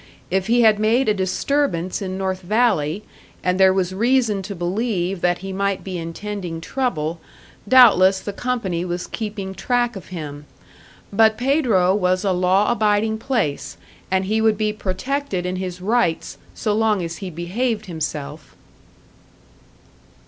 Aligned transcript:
If 0.31 0.47
he 0.47 0.61
had 0.61 0.79
made 0.79 1.07
a 1.07 1.13
disturbance 1.13 2.01
in 2.01 2.17
North 2.17 2.41
Valley, 2.41 3.03
and 3.43 3.59
there 3.59 3.71
was 3.71 3.93
reason 3.93 4.41
to 4.41 4.55
believe 4.55 5.21
that 5.21 5.37
he 5.45 5.53
might 5.53 5.83
be 5.83 5.99
intending 5.99 6.59
trouble, 6.59 7.21
doubtless 7.67 8.19
the 8.19 8.33
company 8.33 8.83
was 8.83 9.05
keeping 9.05 9.53
track 9.53 9.95
of 9.95 10.07
him. 10.07 10.47
But 11.13 11.37
Pedro 11.37 11.93
was 11.93 12.23
a 12.23 12.31
law 12.31 12.71
abiding 12.71 13.19
place, 13.19 13.77
and 14.09 14.25
he 14.25 14.41
would 14.41 14.57
be 14.57 14.73
protected 14.73 15.45
in 15.45 15.57
his 15.57 15.81
rights 15.81 16.39
so 16.55 16.73
long 16.73 17.03
as 17.03 17.17
he 17.17 17.29
behaved 17.29 17.85
himself. 17.85 18.55